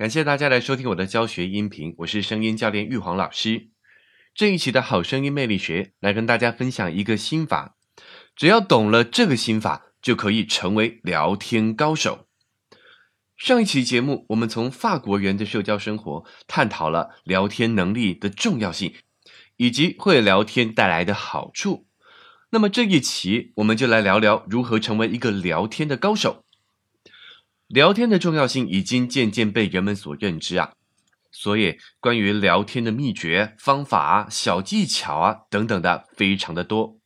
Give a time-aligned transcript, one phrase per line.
[0.00, 3.68] 感谢大家来收听我的教学音频，我是声音教练玉皇老师。
[4.34, 7.76] 这一期的好声音魅力学来跟大家分享一个心法，
[8.34, 12.26] 只要懂了这个心法，就可以成为聊天高手。
[13.36, 18.94] 上一期节目，我们从法国人的社交生活探讨了聊天能力的重要性，
[19.58, 21.86] 以及会聊天带来的好处。
[22.52, 26.46] 那么这一期，我们就来聊聊如何成为一个聊天的高手。
[27.70, 30.72] 聊天的重要性已经渐渐被人们所认知啊，
[31.30, 36.98] 所以关于聊天的秘诀、方法、小技巧啊等等的非常的多。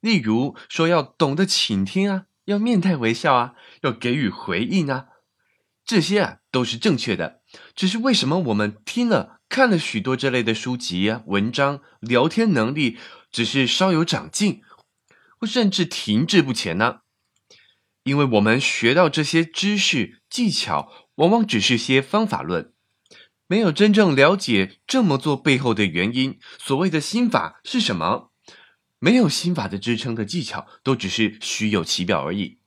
[0.00, 5.06] 例如说要懂得倾听啊，要面带微笑啊，要给予回应啊，
[5.84, 7.40] 这些啊都是正确的。
[7.76, 12.98] 只是为什么我们听了看了许多这类的书籍啊、文章，聊天能力
[13.30, 14.60] 只是稍有长进，
[15.38, 17.02] 或甚至停滞不前呢？
[18.04, 22.72] 因为我们学到这些知识技巧，往往只是些方法论，
[23.46, 26.38] 没有真正了解这么做背后的原因。
[26.58, 28.30] 所谓的心法是什么？
[28.98, 32.58] 没有心法的支撑的技巧，都只是虚有其表而已。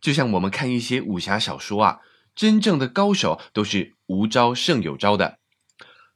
[0.00, 1.98] 就像我们看一些武侠小说啊，
[2.34, 5.38] 真正的高手都是无招胜有招的，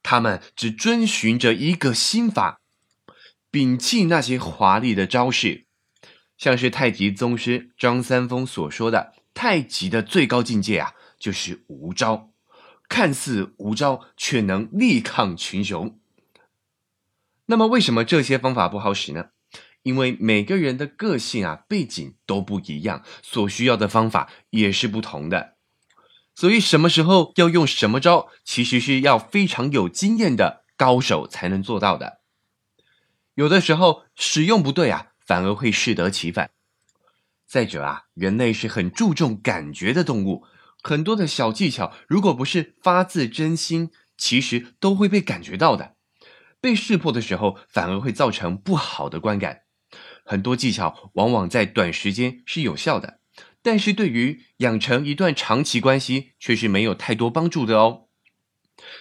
[0.03, 2.61] 他们只遵循着一个心法，
[3.53, 5.66] 摒弃那些华丽的招式。
[6.37, 12.31] 像是太极宗师张三丰所说的，太极的最高境界啊，就是无招，
[12.89, 15.99] 看似无招，却能力抗群雄。
[17.47, 19.31] 那么，为什么这些方法不好使呢？
[19.83, 25.55] 因为每个人的个性啊、背景都不一样，所需要的方法也是不同的。
[26.35, 32.21] 所以，什么时候要用什么招，其实是要非常有经验的高手才能做到的。
[33.35, 35.13] 有的时候使用不对啊。
[35.27, 36.51] 反而会适得其反。
[37.47, 40.45] 再者啊，人类是很注重感觉的动物，
[40.83, 45.97] 很多的小技巧，如果不是发自真心，其实都会被感觉到的。
[46.61, 49.63] 被识破的时候，反而会造成不好的观感。
[50.25, 53.21] 很多技巧往往在短时间是有效的，
[53.63, 58.06] 但是对于养成一段长期关系，却是没有太多帮助的哦。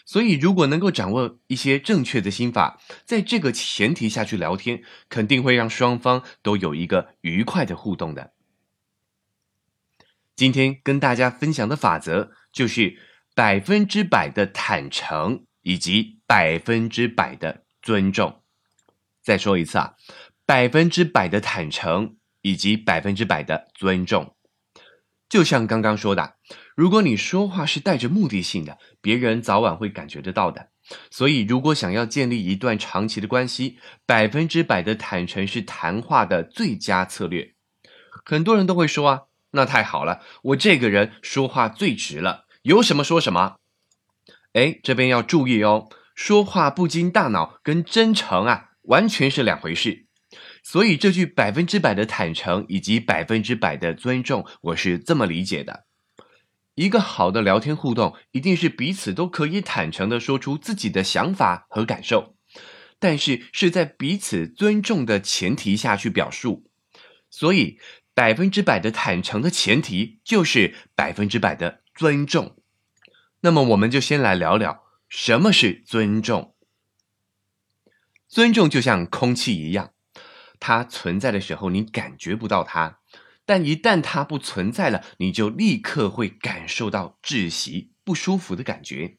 [0.05, 8.33] 所以，如果能够掌握一些正确的心法，在这个前提下去聊天，肯定会让双方都有一个愉快的互动的。
[10.35, 12.97] 今天跟大家分享的法则就是
[13.33, 18.41] 百分之百的坦诚以及百分之百的尊重。
[19.21, 19.95] 再说一次啊，
[20.45, 24.34] 百分之百的坦诚以及百分之百的尊重。
[25.27, 26.35] 就像刚刚说的。
[26.75, 30.69] 如果你说话是带着目的性的，别人早晚会感觉得到的。
[31.09, 37.53] 所以，如果想要建立一段长期的关系，百分之百的坦诚是谈话的最佳策略。
[38.23, 39.21] 很多人都会说啊，
[39.51, 43.55] 那太好了，我这个人说话最直了，有什么说什么。
[44.53, 50.05] 哎，这边要注意哦，说话不经大脑跟真诚啊，完全是两回事。
[50.67, 55.85] 所以，这句百分之百的坦诚以及百分之百的尊重，我是这么理解的。
[56.73, 62.35] 一个好的聊天互动，一定是彼此都可以坦诚的说出自己的想法和感受，
[62.97, 66.67] 但是是在彼此尊重的前提下去表述。
[67.29, 67.77] 所以，
[68.15, 72.57] 百分之百的坦诚的前提就是百分之百的尊重。
[73.41, 76.55] 那么，我们就先来聊聊什么是尊重。
[78.27, 79.91] 尊重就像空气一样，
[80.67, 82.97] 它存在的时候，你感觉不到它。
[83.45, 89.17] 但一旦它不存在了，你就立刻会感受到窒息、不舒服的感觉。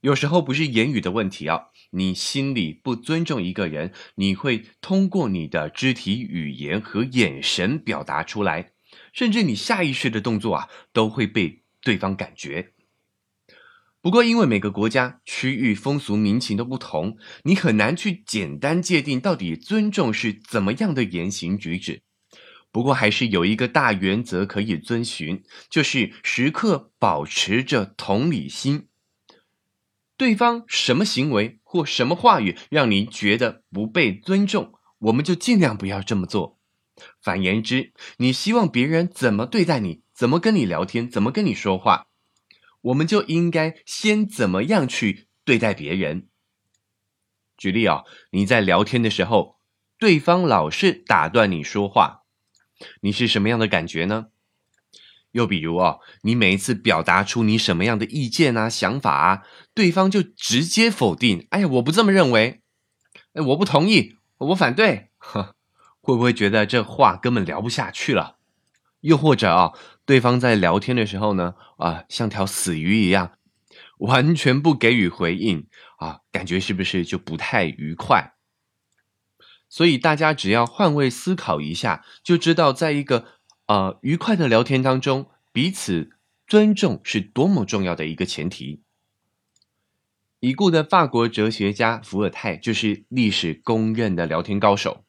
[0.00, 8.72] 有时候不是言语的问题啊，你心里不尊重一个人，你会通过你的肢体语言和眼神表达出来，
[9.12, 12.72] 甚至你下意识的动作啊，都会被对方感觉。
[14.02, 22.02] 不过，因为每个国家、区域风俗民情都不同，你很难去简单界定到底尊重是怎么样的言行举止。
[22.72, 28.88] 不过还是有一个大原则可以遵循，就是时刻保持着同理心。
[30.16, 36.58] 对方什么行为或什么话语让你觉得不被尊重，我们就尽量不要这么做。
[37.20, 42.06] 反言之，你希望别人怎么对待你，怎么跟你聊天，怎么跟你说话，
[42.82, 46.28] 我们就应该先怎么样去对待别人。
[47.56, 49.56] 举例啊，你在聊天的时候，
[49.98, 52.22] 对方老是打断你说话。
[53.00, 54.26] 你是什么样的感觉呢？
[55.30, 59.42] 又比如哦，你每一次表达出你什么样的意见啊、想法啊，
[59.72, 61.46] 对方就直接否定。
[61.50, 62.62] 哎呀，我不这么认为，
[63.34, 65.10] 哎，我不同意，我反对。
[65.18, 65.54] 呵，
[66.02, 68.38] 会不会觉得这话根本聊不下去了？
[69.00, 69.72] 又或者啊，
[70.04, 73.38] 对方在聊天的时候呢，啊，像条死鱼一样，
[73.98, 75.66] 完全不给予回应
[75.98, 78.34] 啊，感觉是不是就不太愉快？
[79.68, 83.26] 所以大家只要换位思考一下，就知道在一个
[83.66, 86.10] 呃愉快的聊天当中，彼此
[86.46, 88.82] 尊重是多么重要的一个前提。
[90.40, 95.04] 已故的法国哲学家伏尔泰就是历史公认的聊天高手。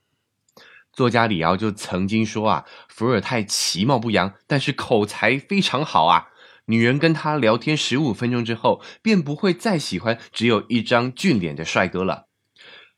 [0.94, 6.28] 作家李敖就曾经说啊，伏尔泰其貌不扬，但是口才非常好啊。
[6.66, 12.28] 女人跟他聊天十五分钟之后，便不会再喜欢只有一张俊脸的帅哥了。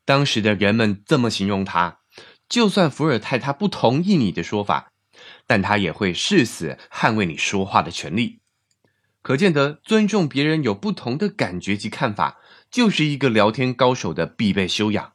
[0.03, 1.99] 当时的人们这么形容他，
[2.47, 4.91] 就算伏尔泰他不同意你的说法，
[5.47, 8.41] 但他也会誓死捍卫你说话的权利。
[9.23, 12.37] 可见得尊重别人有不同的感觉及看法，
[12.69, 15.14] 就是一个聊天高手的必备修养。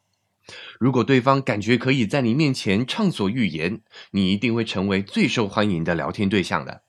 [0.79, 3.82] 如果对方感觉可以在你面前畅所欲言，
[4.12, 6.82] 你一定会成为最受欢迎的聊天对象的。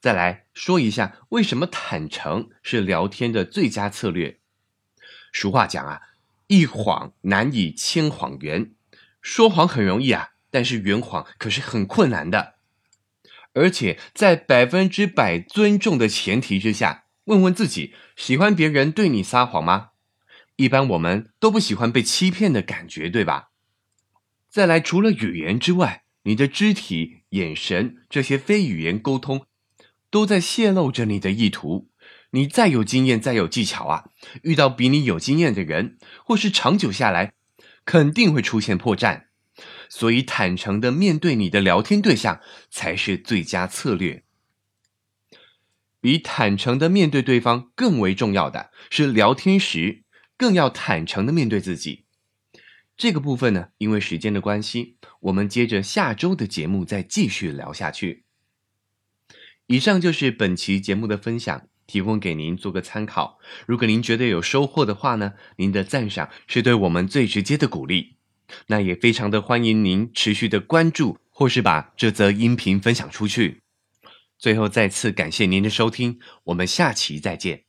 [0.00, 4.38] 再来说一下，为什么坦诚是聊天的最佳策略？
[5.32, 6.00] 俗话讲啊，
[6.46, 8.72] 一谎难以千谎圆。
[9.20, 12.54] 说谎很容易啊，但是圆谎可是很困难的。
[13.52, 19.90] 而且在百分之百尊重的前提之下，问问自己，喜欢别人对你撒谎吗？
[20.56, 23.50] 一般我们都不喜欢被欺骗的感觉，对吧？
[24.48, 29.46] 再来，除了语言之外，你的肢体、眼神这些非语言沟通。
[30.08, 31.90] 都在泄露着你的意图。
[32.30, 34.04] 你再有经验、再有技巧啊，
[34.42, 37.34] 遇到比你有经验的人，或是长久下来，
[37.84, 39.24] 肯定会出现破绽。
[39.90, 44.22] 所以，坦诚的面对你的聊天对象才是最佳策略。
[46.00, 50.04] 比坦诚的面对对方更为重要的是，聊天时
[50.36, 52.04] 更要坦诚的面对自己。
[52.96, 58.24] 这个部分呢，因为时间的关系，我们接着下周的节目再继续聊下去。
[59.66, 63.38] 以上就是本期节目的分享，提供给您做个参考。
[63.66, 68.16] 如果您觉得有收获的话呢，您的赞赏是对我们最直接的鼓励。
[68.68, 73.60] 那也非常的欢迎您持续的关注，或是把这则音频分享出去。
[74.38, 77.65] 最后再次感谢您的收听，我们下期再见。